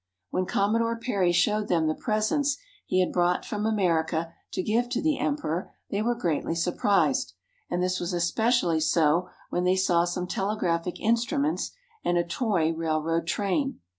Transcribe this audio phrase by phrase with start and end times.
[0.31, 2.57] When Commodore Perry showed them the presents
[2.87, 6.55] he 34 JAPAN had brought from America to give to the Emperor, they were greatly
[6.55, 7.33] surprised;
[7.69, 11.69] and this was especially so when they saw some telegraphic instruments,
[12.03, 13.79] and a toy railroad train.